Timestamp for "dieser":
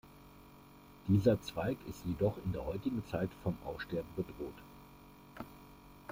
1.07-1.39